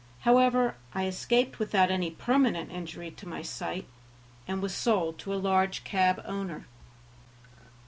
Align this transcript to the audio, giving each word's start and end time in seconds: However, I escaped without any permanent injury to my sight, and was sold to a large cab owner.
However, 0.21 0.77
I 0.95 1.05
escaped 1.05 1.59
without 1.59 1.91
any 1.91 2.09
permanent 2.09 2.71
injury 2.71 3.11
to 3.11 3.27
my 3.27 3.43
sight, 3.43 3.85
and 4.47 4.59
was 4.59 4.73
sold 4.73 5.19
to 5.19 5.31
a 5.31 5.35
large 5.35 5.83
cab 5.83 6.23
owner. 6.25 6.65